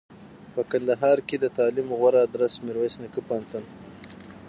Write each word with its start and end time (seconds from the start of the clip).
په 0.53 0.61
کندهار 0.71 1.17
کښي 1.27 1.37
دتعلم 1.43 1.87
غوره 1.99 2.19
ادرس 2.25 2.53
میرویس 2.65 2.95
نیکه 3.01 3.21
پوهنتون 3.27 3.63